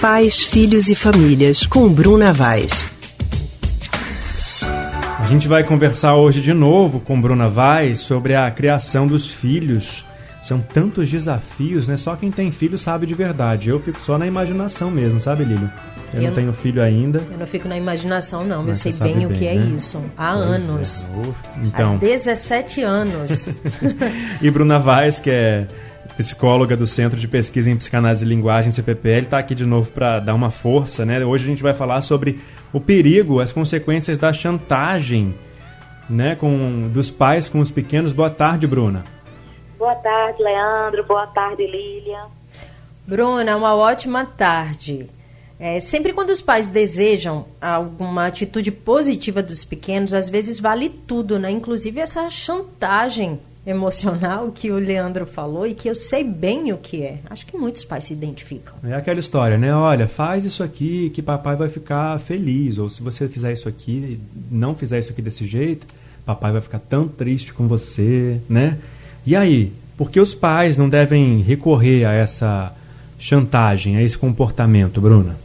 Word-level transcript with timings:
Pais, 0.00 0.40
Filhos 0.40 0.88
e 0.88 0.94
Famílias, 0.94 1.66
com 1.66 1.86
Bruna 1.86 2.32
Vaz. 2.32 2.90
A 5.18 5.26
gente 5.26 5.46
vai 5.46 5.62
conversar 5.62 6.14
hoje 6.16 6.40
de 6.40 6.54
novo 6.54 7.00
com 7.00 7.20
Bruna 7.20 7.50
Vaz 7.50 7.98
sobre 7.98 8.34
a 8.34 8.50
criação 8.50 9.06
dos 9.06 9.26
filhos. 9.26 10.02
São 10.42 10.58
tantos 10.58 11.10
desafios, 11.10 11.86
né? 11.86 11.98
Só 11.98 12.16
quem 12.16 12.30
tem 12.30 12.50
filho 12.50 12.78
sabe 12.78 13.04
de 13.04 13.12
verdade. 13.12 13.68
Eu 13.68 13.78
fico 13.78 14.00
só 14.00 14.16
na 14.16 14.26
imaginação 14.26 14.90
mesmo, 14.90 15.20
sabe, 15.20 15.44
Lílio? 15.44 15.70
Eu, 16.14 16.22
eu 16.22 16.28
não 16.28 16.34
tenho 16.34 16.52
filho 16.54 16.82
ainda. 16.82 17.22
Eu 17.30 17.38
não 17.38 17.46
fico 17.46 17.68
na 17.68 17.76
imaginação, 17.76 18.42
não. 18.42 18.66
eu 18.66 18.74
sei 18.74 18.94
bem, 18.94 19.18
bem, 19.18 19.26
o 19.26 19.30
que 19.30 19.46
é 19.46 19.54
né? 19.54 19.74
isso. 19.76 20.02
Há 20.16 20.32
pois 20.32 20.46
anos. 20.46 21.04
É. 21.04 21.66
Então. 21.66 21.94
Há 21.96 21.98
17 21.98 22.82
anos. 22.82 23.48
e 24.40 24.50
Bruna 24.50 24.78
Vaz, 24.78 25.20
que 25.20 25.28
é 25.28 25.68
psicóloga 26.20 26.76
do 26.76 26.86
Centro 26.86 27.18
de 27.18 27.26
Pesquisa 27.26 27.70
em 27.70 27.76
Psicanálise 27.76 28.26
e 28.26 28.28
Linguagem, 28.28 28.70
CPPL, 28.70 29.24
está 29.24 29.38
aqui 29.38 29.54
de 29.54 29.64
novo 29.64 29.90
para 29.90 30.18
dar 30.18 30.34
uma 30.34 30.50
força. 30.50 31.06
Né? 31.06 31.24
Hoje 31.24 31.44
a 31.44 31.46
gente 31.46 31.62
vai 31.62 31.72
falar 31.72 32.02
sobre 32.02 32.38
o 32.74 32.80
perigo, 32.80 33.40
as 33.40 33.54
consequências 33.54 34.18
da 34.18 34.30
chantagem 34.30 35.34
né, 36.10 36.34
com, 36.34 36.90
dos 36.92 37.10
pais 37.10 37.48
com 37.48 37.58
os 37.58 37.70
pequenos. 37.70 38.12
Boa 38.12 38.28
tarde, 38.28 38.66
Bruna. 38.66 39.02
Boa 39.78 39.94
tarde, 39.94 40.42
Leandro. 40.42 41.04
Boa 41.04 41.26
tarde, 41.28 41.66
Lília. 41.66 42.24
Bruna, 43.06 43.56
uma 43.56 43.74
ótima 43.74 44.26
tarde. 44.26 45.08
É, 45.58 45.80
sempre 45.80 46.12
quando 46.12 46.30
os 46.30 46.42
pais 46.42 46.68
desejam 46.68 47.46
alguma 47.60 48.26
atitude 48.26 48.70
positiva 48.70 49.42
dos 49.42 49.64
pequenos, 49.64 50.12
às 50.12 50.28
vezes 50.28 50.60
vale 50.60 50.90
tudo, 50.90 51.38
né? 51.38 51.50
Inclusive 51.50 51.98
essa 51.98 52.28
chantagem 52.28 53.40
emocional 53.66 54.50
que 54.50 54.70
o 54.70 54.76
Leandro 54.76 55.26
falou 55.26 55.66
e 55.66 55.74
que 55.74 55.88
eu 55.88 55.94
sei 55.94 56.24
bem 56.24 56.72
o 56.72 56.78
que 56.78 57.02
é. 57.02 57.18
Acho 57.28 57.46
que 57.46 57.56
muitos 57.56 57.84
pais 57.84 58.04
se 58.04 58.12
identificam. 58.12 58.74
É 58.84 58.94
aquela 58.94 59.20
história, 59.20 59.58
né? 59.58 59.74
Olha, 59.74 60.08
faz 60.08 60.44
isso 60.44 60.62
aqui 60.62 61.10
que 61.10 61.20
papai 61.20 61.56
vai 61.56 61.68
ficar 61.68 62.18
feliz. 62.20 62.78
Ou 62.78 62.88
se 62.88 63.02
você 63.02 63.28
fizer 63.28 63.52
isso 63.52 63.68
aqui, 63.68 64.20
não 64.50 64.74
fizer 64.74 64.98
isso 64.98 65.12
aqui 65.12 65.20
desse 65.20 65.44
jeito, 65.44 65.86
papai 66.24 66.52
vai 66.52 66.60
ficar 66.60 66.78
tão 66.78 67.06
triste 67.06 67.52
com 67.52 67.68
você, 67.68 68.40
né? 68.48 68.78
E 69.26 69.36
aí, 69.36 69.72
por 69.96 70.10
que 70.10 70.18
os 70.18 70.34
pais 70.34 70.78
não 70.78 70.88
devem 70.88 71.40
recorrer 71.42 72.06
a 72.06 72.12
essa 72.12 72.72
chantagem, 73.18 73.96
a 73.96 74.02
esse 74.02 74.16
comportamento, 74.16 75.00
Bruna? 75.00 75.36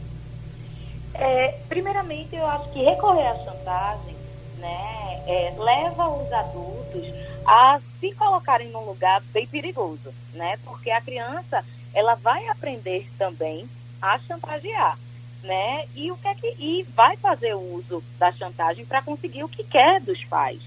primeiramente, 1.68 2.34
eu 2.34 2.46
acho 2.46 2.70
que 2.70 2.82
recorrer 2.82 3.26
à 3.26 3.34
chantagem 3.44 4.16
né, 4.58 5.20
é, 5.26 5.54
leva 5.58 6.08
os 6.08 6.32
adultos 6.32 7.02
a 7.46 7.80
se 8.00 8.12
colocarem 8.14 8.68
num 8.70 8.84
lugar 8.84 9.22
bem 9.32 9.46
perigoso, 9.46 10.12
né? 10.34 10.58
Porque 10.64 10.90
a 10.90 11.00
criança 11.00 11.64
ela 11.94 12.14
vai 12.16 12.48
aprender 12.48 13.08
também 13.16 13.68
a 14.02 14.18
chantagear, 14.18 14.98
né? 15.42 15.84
E 15.94 16.10
o 16.10 16.16
que 16.16 16.28
é 16.28 16.34
que 16.34 16.54
e 16.58 16.82
vai 16.94 17.16
fazer 17.16 17.54
uso 17.54 18.02
da 18.18 18.32
chantagem 18.32 18.84
para 18.84 19.02
conseguir 19.02 19.44
o 19.44 19.48
que 19.48 19.62
quer 19.62 20.00
dos 20.00 20.24
pais, 20.24 20.60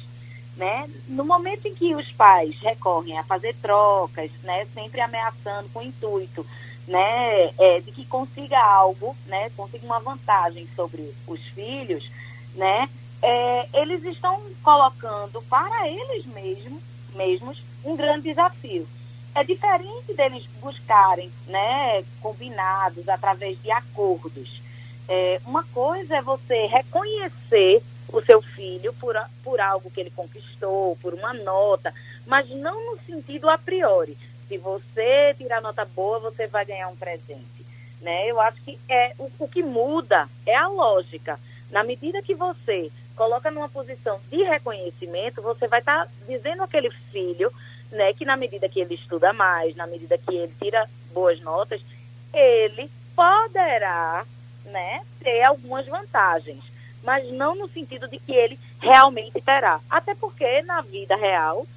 né? 0.55 0.89
No 1.07 1.25
momento 1.25 1.67
em 1.67 1.75
que 1.75 1.93
os 1.93 2.09
pais 2.13 2.57
recorrem 2.61 3.17
a 3.17 3.23
fazer 3.23 3.55
trocas, 3.61 4.31
né? 4.41 4.65
Sempre 4.73 5.01
ameaçando 5.01 5.69
com 5.69 5.79
o 5.79 5.83
intuito 5.83 6.45
né, 6.89 7.51
é, 7.59 7.81
de 7.81 7.91
que 7.91 8.03
consiga 8.03 8.59
algo, 8.59 9.15
né, 9.27 9.51
consiga 9.55 9.85
uma 9.85 9.99
vantagem 9.99 10.67
sobre 10.75 11.13
os 11.27 11.39
filhos, 11.49 12.09
né, 12.55 12.89
é, 13.21 13.67
eles 13.73 14.03
estão 14.05 14.41
colocando 14.63 15.41
para 15.43 15.87
eles 15.87 16.25
mesmos, 16.25 16.81
mesmos 17.15 17.63
um 17.83 17.95
grande 17.95 18.29
desafio. 18.29 18.87
É 19.35 19.43
diferente 19.43 20.13
deles 20.13 20.45
buscarem, 20.59 21.31
né, 21.47 22.03
combinados 22.21 23.07
através 23.07 23.61
de 23.61 23.71
acordos. 23.71 24.61
É, 25.07 25.41
uma 25.45 25.63
coisa 25.63 26.17
é 26.17 26.21
você 26.21 26.65
reconhecer 26.65 27.81
o 28.11 28.21
seu 28.21 28.41
filho 28.41 28.91
por, 28.93 29.15
por 29.43 29.61
algo 29.61 29.91
que 29.91 29.99
ele 30.01 30.11
conquistou, 30.11 30.97
por 31.01 31.13
uma 31.13 31.33
nota, 31.33 31.93
mas 32.25 32.49
não 32.49 32.91
no 32.91 32.99
sentido 33.05 33.49
a 33.49 33.57
priori 33.57 34.17
se 34.49 34.57
você 34.57 35.35
tirar 35.37 35.61
nota 35.61 35.85
boa, 35.85 36.19
você 36.19 36.47
vai 36.47 36.65
ganhar 36.65 36.89
um 36.89 36.95
presente. 36.95 37.45
Né? 38.01 38.27
Eu 38.27 38.41
acho 38.41 38.59
que 38.63 38.77
é 38.89 39.13
o, 39.19 39.29
o 39.37 39.47
que 39.47 39.61
muda 39.61 40.27
é 40.45 40.55
a 40.55 40.67
lógica. 40.67 41.39
Na 41.69 41.83
medida 41.83 42.21
que 42.23 42.33
você 42.33 42.91
coloca 43.19 43.51
numa 43.51 43.67
posição 43.67 44.17
de 44.31 44.41
reconhecimento, 44.43 45.41
você 45.41 45.67
vai 45.67 45.81
estar 45.81 46.05
tá 46.05 46.11
dizendo 46.25 46.63
àquele 46.63 46.89
filho 47.11 47.51
né, 47.91 48.13
que 48.13 48.23
na 48.23 48.37
medida 48.37 48.69
que 48.69 48.79
ele 48.79 48.95
estuda 48.95 49.33
mais, 49.33 49.75
na 49.75 49.85
medida 49.85 50.17
que 50.17 50.33
ele 50.33 50.53
tira 50.57 50.89
boas 51.13 51.41
notas, 51.41 51.81
ele 52.33 52.89
poderá 53.13 54.25
né, 54.63 55.01
ter 55.19 55.43
algumas 55.43 55.85
vantagens, 55.85 56.63
mas 57.03 57.29
não 57.33 57.55
no 57.55 57.67
sentido 57.67 58.07
de 58.07 58.19
que 58.19 58.31
ele 58.31 58.57
realmente 58.79 59.41
terá. 59.41 59.81
Até 59.89 60.15
porque 60.15 60.61
na 60.61 60.79
vida 60.79 61.17
real 61.17 61.67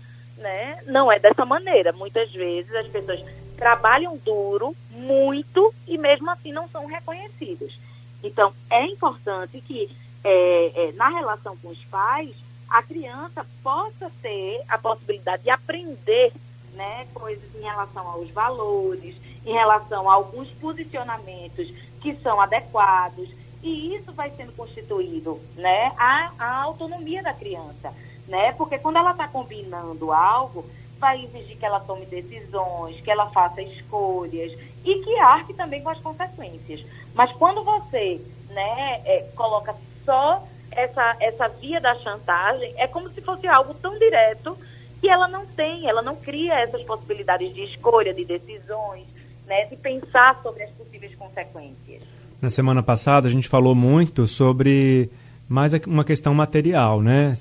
né? 0.42 0.78
Não 0.86 1.10
é 1.10 1.18
dessa 1.18 1.44
maneira. 1.46 1.92
Muitas 1.92 2.30
vezes 2.32 2.74
as 2.74 2.86
pessoas 2.88 3.22
trabalham 3.56 4.16
duro, 4.18 4.74
muito, 4.90 5.72
e 5.86 5.96
mesmo 5.96 6.30
assim 6.30 6.52
não 6.52 6.68
são 6.68 6.86
reconhecidos. 6.86 7.78
Então, 8.22 8.52
é 8.68 8.84
importante 8.86 9.60
que 9.60 9.88
é, 10.24 10.88
é, 10.88 10.92
na 10.92 11.08
relação 11.08 11.56
com 11.56 11.68
os 11.68 11.84
pais, 11.86 12.34
a 12.68 12.82
criança 12.82 13.46
possa 13.62 14.10
ter 14.22 14.62
a 14.68 14.78
possibilidade 14.78 15.42
de 15.42 15.50
aprender 15.50 16.32
né, 16.74 17.06
coisas 17.12 17.54
em 17.54 17.62
relação 17.62 18.06
aos 18.08 18.30
valores, 18.30 19.14
em 19.44 19.52
relação 19.52 20.10
a 20.10 20.14
alguns 20.14 20.48
posicionamentos 20.52 21.72
que 22.00 22.14
são 22.16 22.40
adequados, 22.40 23.28
e 23.62 23.94
isso 23.94 24.12
vai 24.12 24.30
sendo 24.30 24.52
constituído, 24.52 25.40
né, 25.54 25.92
a, 25.96 26.32
a 26.38 26.62
autonomia 26.62 27.22
da 27.22 27.32
criança 27.32 27.92
né? 28.32 28.52
Porque 28.52 28.78
quando 28.78 28.96
ela 28.96 29.12
está 29.12 29.28
combinando 29.28 30.12
algo, 30.12 30.64
vai 30.98 31.24
exigir 31.24 31.58
que 31.58 31.66
ela 31.66 31.80
tome 31.80 32.06
decisões, 32.06 33.00
que 33.00 33.10
ela 33.10 33.30
faça 33.30 33.60
escolhas 33.62 34.52
e 34.84 34.94
que 35.02 35.18
arque 35.18 35.52
também 35.54 35.82
com 35.82 35.90
as 35.90 35.98
consequências. 35.98 36.84
Mas 37.14 37.32
quando 37.32 37.64
você, 37.64 38.20
né, 38.48 39.02
é, 39.04 39.30
coloca 39.34 39.74
só 40.04 40.46
essa, 40.70 41.16
essa 41.20 41.48
via 41.48 41.80
da 41.80 41.94
chantagem, 41.96 42.72
é 42.76 42.86
como 42.86 43.10
se 43.10 43.20
fosse 43.20 43.46
algo 43.46 43.74
tão 43.74 43.98
direto 43.98 44.56
que 45.00 45.08
ela 45.08 45.26
não 45.28 45.44
tem, 45.46 45.88
ela 45.88 46.02
não 46.02 46.16
cria 46.16 46.54
essas 46.60 46.82
possibilidades 46.82 47.52
de 47.52 47.62
escolha, 47.64 48.14
de 48.14 48.24
decisões, 48.24 49.04
né, 49.46 49.66
de 49.66 49.76
pensar 49.76 50.40
sobre 50.42 50.62
as 50.62 50.70
possíveis 50.70 51.14
consequências. 51.16 52.02
Na 52.40 52.50
semana 52.50 52.82
passada 52.82 53.28
a 53.28 53.30
gente 53.30 53.48
falou 53.48 53.74
muito 53.74 54.26
sobre 54.26 55.10
mais 55.48 55.72
uma 55.86 56.04
questão 56.04 56.32
material, 56.32 57.00
né? 57.00 57.34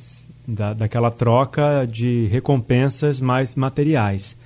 da, 0.48 0.74
daquela 0.74 1.12
troca 1.12 1.86
de 1.86 2.28
recompensas 2.28 3.22
mais 3.22 3.56
materiais. 3.56 4.38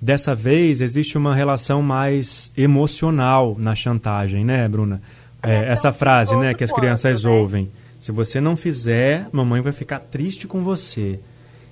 Dessa 0.00 0.34
vez 0.34 0.80
existe 0.80 1.16
uma 1.16 1.34
relação 1.34 1.82
mais 1.82 2.52
emocional 2.56 3.56
na 3.58 3.74
chantagem, 3.74 4.44
né, 4.44 4.68
Bruna? 4.68 5.00
É, 5.42 5.70
essa 5.70 5.92
frase, 5.92 6.36
né, 6.36 6.54
que 6.54 6.64
as 6.64 6.72
crianças 6.72 7.24
né? 7.24 7.30
ouvem: 7.30 7.70
se 8.00 8.12
você 8.12 8.40
não 8.40 8.56
fizer, 8.56 9.28
mamãe 9.32 9.60
vai 9.60 9.72
ficar 9.72 10.00
triste 10.00 10.46
com 10.46 10.62
você. 10.62 11.20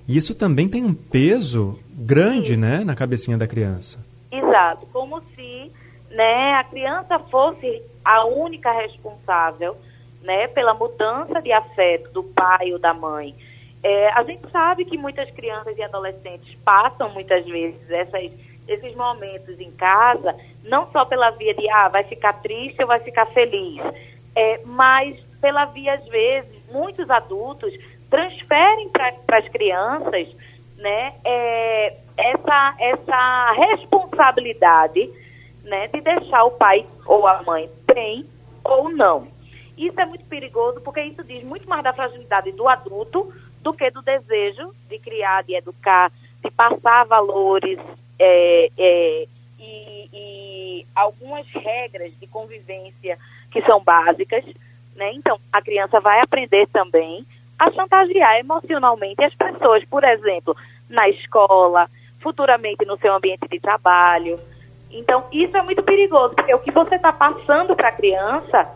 E 0.06 0.16
isso 0.16 0.34
também 0.34 0.69
tem 0.69 0.84
um 0.84 0.92
peso 0.92 1.78
grande, 1.88 2.54
Sim. 2.54 2.60
né, 2.60 2.84
na 2.84 2.94
cabecinha 2.94 3.38
da 3.38 3.47
criança. 3.47 4.04
Exato, 4.30 4.86
como 4.92 5.22
se, 5.34 5.72
né, 6.10 6.54
a 6.54 6.64
criança 6.64 7.19
fosse 7.30 7.82
a 8.04 8.25
única 8.26 8.70
responsável, 8.72 9.76
né, 10.22 10.48
pela 10.48 10.75
mudança 10.75 11.41
de 11.41 11.52
afeto 11.52 12.10
do 12.12 12.22
pai 12.22 12.72
ou 12.72 12.78
da 12.78 12.92
mãe. 12.92 13.34
É, 13.82 14.08
a 14.12 14.22
gente 14.25 14.50
sabe 14.50 14.84
que 14.86 14.96
muitas 14.96 15.31
crianças 15.31 15.76
e 15.76 15.82
adolescentes 15.82 16.54
passam 16.64 17.10
muitas 17.10 17.44
vezes 17.44 17.91
essas, 17.91 18.32
esses 18.66 18.94
momentos 18.96 19.60
em 19.60 19.70
casa, 19.72 20.34
não 20.64 20.91
só 20.91 21.04
pela 21.04 21.30
via 21.30 21.54
de, 21.54 21.69
ah, 21.70 21.88
vai 21.88 22.05
ficar 22.05 22.34
triste 22.34 22.81
ou 22.81 22.88
vai 22.88 23.00
ficar 23.00 23.26
feliz, 23.26 23.82
é, 24.34 24.61
mas 24.64 25.19
pela 25.40 25.66
via, 25.66 25.94
às 25.94 26.06
vezes, 26.06 26.50
muitos 26.70 27.08
adultos 27.11 27.72
transferem 28.11 28.88
para 28.90 29.38
as 29.38 29.49
crianças 29.49 30.28
né, 30.78 31.14
é, 31.25 31.96
essa, 32.16 32.75
essa 32.78 33.52
responsabilidade 33.52 35.11
né, 35.62 35.88
de 35.88 36.00
deixar 36.00 36.44
o 36.44 36.52
pai 36.52 36.87
ou 37.06 37.26
a 37.26 37.43
mãe 37.43 37.69
bem 37.93 38.26
ou 38.62 38.90
não. 38.90 39.28
Isso 39.76 39.99
é 39.99 40.06
muito 40.06 40.25
perigoso 40.26 40.81
porque 40.81 41.02
isso 41.02 41.25
diz 41.25 41.43
muito 41.43 41.69
mais 41.69 41.82
da 41.82 41.93
fragilidade 41.93 42.52
do 42.52 42.69
adulto 42.69 43.32
do 43.60 43.72
que 43.72 43.90
do 43.90 44.02
desejo 44.02 44.75
de 44.88 44.99
criar, 44.99 45.43
de 45.43 45.55
educar, 45.56 46.12
de 46.43 46.50
passar 46.50 47.05
valores 47.06 47.78
é, 48.19 48.70
é, 48.76 49.26
e, 49.58 50.08
e, 50.12 50.33
algumas 50.94 51.46
regras 51.48 52.12
de 52.19 52.26
convivência 52.26 53.19
que 53.50 53.62
são 53.62 53.82
básicas. 53.82 54.44
Né? 54.96 55.12
Então, 55.14 55.38
a 55.52 55.60
criança 55.60 56.00
vai 56.00 56.20
aprender 56.20 56.66
também 56.69 57.26
a 57.58 57.70
chantagear 57.70 58.38
emocionalmente 58.38 59.22
as 59.22 59.34
pessoas, 59.34 59.84
por 59.84 60.04
exemplo, 60.04 60.56
na 60.88 61.08
escola, 61.08 61.88
futuramente 62.20 62.84
no 62.84 62.98
seu 62.98 63.14
ambiente 63.14 63.46
de 63.48 63.60
trabalho. 63.60 64.38
Então, 64.90 65.25
isso 65.32 65.56
é 65.56 65.62
muito 65.62 65.82
perigoso, 65.82 66.34
porque 66.34 66.54
o 66.54 66.60
que 66.60 66.70
você 66.70 66.96
está 66.96 67.12
passando 67.12 67.75
para 67.75 67.88
a 67.88 67.92
criança 67.92 68.69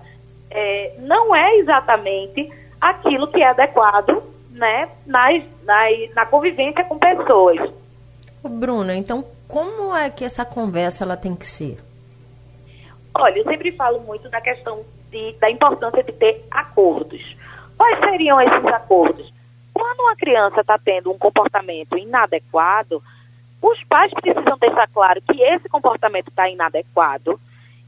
é, 0.51 0.95
não 0.99 1.35
é 1.35 1.57
exatamente 1.57 2.51
aquilo 2.81 3.29
que 3.29 3.43
é 3.43 3.49
adequado 3.49 4.23
né, 4.51 4.89
nas, 5.07 5.43
nas, 5.65 6.15
na 6.15 6.27
convivência 6.27 6.85
com 6.85 6.99
pessoas. 6.99 7.71
Bruna, 8.43 8.95
então 8.95 9.25
como 9.47 9.95
é 9.97 10.11
que 10.11 10.25
essa 10.25 10.45
conversa 10.45 11.05
ela 11.05 11.17
tem 11.17 11.35
que 11.35 11.47
ser? 11.47 11.79
Olha, 13.19 13.39
eu 13.39 13.45
sempre 13.45 13.73
falo 13.73 13.99
muito 14.01 14.29
da 14.29 14.41
questão 14.41 14.85
de, 15.11 15.33
da 15.41 15.51
importância 15.51 16.05
de 16.05 16.13
ter 16.13 16.47
acordos. 16.49 17.37
Quais 17.77 17.99
seriam 17.99 18.41
esses 18.41 18.65
acordos? 18.67 19.33
Quando 19.75 20.01
uma 20.01 20.15
criança 20.15 20.61
está 20.61 20.79
tendo 20.79 21.11
um 21.11 21.19
comportamento 21.19 21.99
inadequado, 21.99 23.03
os 23.61 23.83
pais 23.85 24.13
precisam 24.13 24.57
deixar 24.59 24.87
claro 24.89 25.21
que 25.23 25.43
esse 25.43 25.69
comportamento 25.69 26.29
está 26.29 26.49
inadequado 26.49 27.41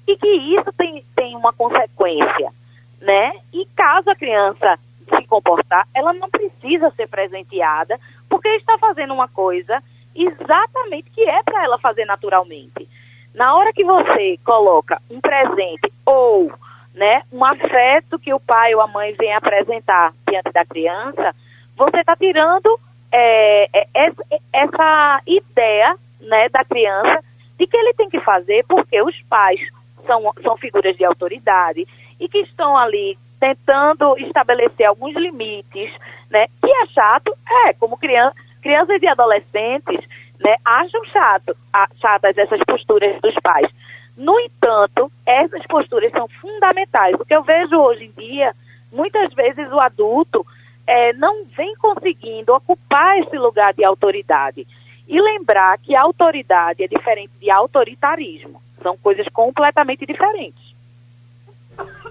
e 0.05 0.17
que 0.17 0.27
isso 0.27 0.73
tem, 0.77 1.05
tem 1.15 1.37
uma 1.37 1.53
consequência, 1.53 2.53
né? 3.01 3.33
E 3.53 3.65
caso 3.77 4.11
a 4.11 4.17
criança 4.17 4.81
se 5.09 5.27
comportar, 5.29 5.87
ela 5.95 6.13
não 6.13 6.29
precisa 6.29 6.91
ser 6.97 7.07
presenteada 7.07 8.01
porque 8.29 8.49
está 8.49 8.77
fazendo 8.79 9.15
uma 9.15 9.29
coisa 9.29 9.81
exatamente 10.13 11.09
que 11.11 11.23
é 11.23 11.41
para 11.45 11.63
ela 11.63 11.79
fazer 11.79 12.05
naturalmente. 12.05 12.89
Na 13.35 13.55
hora 13.57 13.73
que 13.73 13.85
você 13.85 14.39
coloca 14.45 15.01
um 15.11 15.21
presente 15.21 15.93
ou 16.05 16.53
né, 16.95 17.23
um 17.33 17.45
afeto 17.45 18.19
que 18.19 18.35
o 18.35 18.41
pai 18.41 18.75
ou 18.75 18.81
a 18.81 18.87
mãe 18.87 19.15
vem 19.19 19.33
apresentar 19.33 20.13
diante 20.29 20.53
da 20.53 20.65
criança, 20.65 21.35
você 21.77 21.99
está 21.99 22.17
tirando 22.17 22.79
é, 23.13 23.65
é, 23.95 24.13
essa 24.53 25.23
ideia 25.27 25.97
né, 26.21 26.49
da 26.49 26.65
criança 26.65 27.23
de 27.59 27.67
que 27.67 27.77
ele 27.77 27.95
tem 27.95 28.09
que 28.09 28.21
fazer 28.21 28.65
porque 28.67 29.01
os 29.03 29.21
pais 29.23 29.61
são, 30.07 30.33
são 30.43 30.57
figuras 30.57 30.97
de 30.97 31.05
autoridade 31.05 31.87
e 32.19 32.29
que 32.29 32.39
estão 32.39 32.77
ali 32.77 33.19
tentando 33.39 34.17
estabelecer 34.19 34.87
alguns 34.87 35.15
limites, 35.15 35.91
né? 36.31 36.47
Que 36.63 36.71
é 36.71 36.87
chato, 36.89 37.35
é, 37.67 37.73
como 37.73 37.97
criança, 37.97 38.35
crianças 38.61 39.03
e 39.03 39.07
adolescentes, 39.07 40.01
né, 40.41 40.57
acham 40.65 41.05
chato, 41.07 41.57
chatas 42.01 42.37
essas 42.37 42.61
posturas 42.65 43.21
dos 43.21 43.35
pais. 43.43 43.71
No 44.17 44.39
entanto, 44.41 45.11
essas 45.25 45.65
posturas 45.67 46.11
são 46.13 46.27
fundamentais. 46.41 47.15
O 47.15 47.25
que 47.25 47.35
eu 47.35 47.43
vejo 47.43 47.77
hoje 47.77 48.05
em 48.05 48.21
dia, 48.21 48.55
muitas 48.93 49.33
vezes 49.35 49.71
o 49.71 49.81
adulto 49.81 50.45
é, 50.87 51.13
não 51.13 51.45
vem 51.57 51.75
conseguindo 51.77 52.53
ocupar 52.55 53.19
esse 53.19 53.37
lugar 53.39 53.73
de 53.75 53.85
autoridade. 53.85 54.67
E 55.09 55.21
lembrar 55.21 55.79
que 55.79 55.95
autoridade 55.95 56.83
é 56.85 56.89
diferente 56.89 57.33
de 57.41 57.51
autoritarismo. 57.51 58.61
São 58.83 58.97
coisas 58.97 59.27
completamente 59.33 60.07
diferentes. 60.07 60.71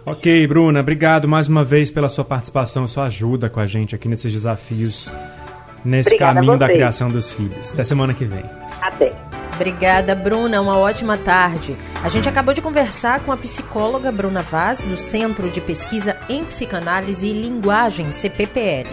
Ok, 0.05 0.47
Bruna, 0.47 0.79
obrigado 0.79 1.27
mais 1.27 1.47
uma 1.47 1.63
vez 1.63 1.91
pela 1.91 2.09
sua 2.09 2.25
participação, 2.25 2.87
sua 2.87 3.05
ajuda 3.05 3.49
com 3.49 3.59
a 3.59 3.67
gente 3.67 3.93
aqui 3.93 4.07
nesses 4.07 4.31
desafios, 4.31 5.13
nesse 5.83 6.09
Obrigada 6.09 6.35
caminho 6.35 6.57
da 6.57 6.67
criação 6.67 7.09
dos 7.09 7.31
filhos. 7.31 7.73
Até 7.73 7.83
semana 7.83 8.13
que 8.13 8.25
vem. 8.25 8.43
Até. 8.81 9.13
Obrigada, 9.55 10.15
Bruna. 10.15 10.61
Uma 10.61 10.77
ótima 10.77 11.17
tarde. 11.17 11.75
A 12.01 12.07
gente 12.07 12.29
acabou 12.29 12.53
de 12.53 12.61
conversar 12.61 13.19
com 13.19 13.31
a 13.31 13.37
psicóloga 13.37 14.09
Bruna 14.09 14.41
Vaz, 14.41 14.83
do 14.83 14.95
Centro 14.95 15.49
de 15.49 15.59
Pesquisa 15.59 16.15
em 16.29 16.45
Psicanálise 16.45 17.27
e 17.27 17.33
Linguagem, 17.33 18.13
CPPL. 18.13 18.87